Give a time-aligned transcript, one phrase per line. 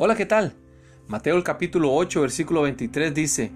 [0.00, 0.52] Hola, ¿qué tal?
[1.08, 3.50] Mateo capítulo 8, versículo 23 dice,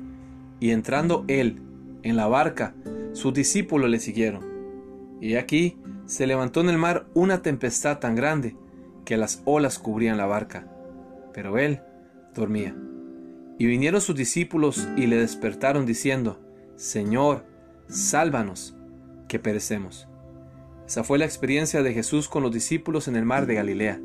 [0.58, 1.62] Y entrando él
[2.02, 2.74] en la barca,
[3.12, 4.42] sus discípulos le siguieron.
[5.20, 8.56] Y aquí se levantó en el mar una tempestad tan grande
[9.04, 10.66] que las olas cubrían la barca,
[11.32, 11.80] pero él
[12.34, 12.74] dormía.
[13.56, 16.40] Y vinieron sus discípulos y le despertaron diciendo,
[16.74, 17.46] Señor,
[17.86, 18.74] sálvanos,
[19.28, 20.08] que perecemos.
[20.88, 24.00] Esa fue la experiencia de Jesús con los discípulos en el mar de Galilea.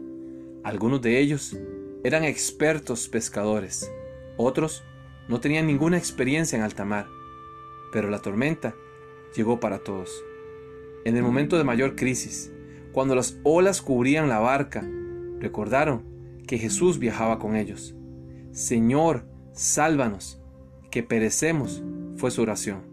[0.64, 1.58] Algunos de ellos
[2.08, 3.92] eran expertos pescadores,
[4.38, 4.82] otros
[5.28, 7.08] no tenían ninguna experiencia en alta mar,
[7.92, 8.76] pero la tormenta
[9.36, 10.24] llegó para todos.
[11.04, 12.50] En el momento de mayor crisis,
[12.94, 14.90] cuando las olas cubrían la barca,
[15.40, 16.06] recordaron
[16.48, 17.94] que Jesús viajaba con ellos.
[18.54, 20.42] Señor, sálvanos,
[20.90, 21.84] que perecemos,
[22.16, 22.84] fue su oración.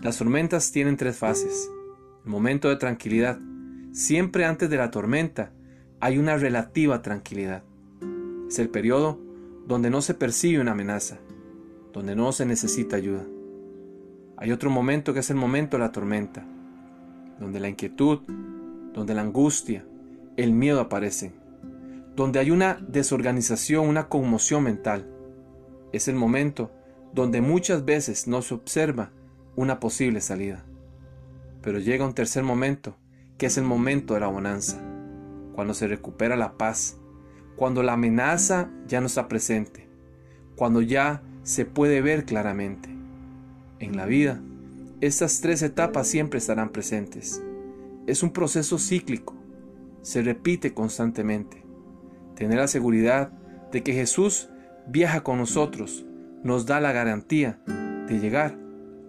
[0.00, 1.70] Las tormentas tienen tres fases.
[2.26, 3.38] El momento de tranquilidad.
[3.92, 5.54] Siempre antes de la tormenta
[5.98, 7.64] hay una relativa tranquilidad.
[8.50, 9.16] Es el periodo
[9.68, 11.18] donde no se percibe una amenaza,
[11.92, 13.24] donde no se necesita ayuda.
[14.36, 16.44] Hay otro momento que es el momento de la tormenta,
[17.38, 18.22] donde la inquietud,
[18.92, 19.86] donde la angustia,
[20.36, 21.34] el miedo aparecen,
[22.16, 25.06] donde hay una desorganización, una conmoción mental.
[25.92, 26.72] Es el momento
[27.14, 29.12] donde muchas veces no se observa
[29.54, 30.64] una posible salida.
[31.62, 32.96] Pero llega un tercer momento,
[33.38, 34.82] que es el momento de la bonanza,
[35.54, 36.99] cuando se recupera la paz,
[37.56, 39.88] cuando la amenaza ya no está presente,
[40.56, 42.88] cuando ya se puede ver claramente.
[43.78, 44.40] En la vida,
[45.00, 47.42] estas tres etapas siempre estarán presentes.
[48.06, 49.34] Es un proceso cíclico,
[50.02, 51.64] se repite constantemente.
[52.34, 53.32] Tener la seguridad
[53.72, 54.48] de que Jesús
[54.86, 56.04] viaja con nosotros
[56.42, 57.60] nos da la garantía
[58.06, 58.58] de llegar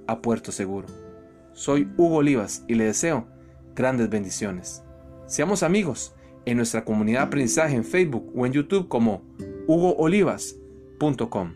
[0.07, 0.87] a puerto seguro.
[1.53, 3.27] Soy Hugo Olivas y le deseo
[3.75, 4.83] grandes bendiciones.
[5.27, 6.13] Seamos amigos
[6.45, 9.21] en nuestra comunidad de aprendizaje en Facebook o en YouTube como
[9.67, 11.53] hugoolivas.com.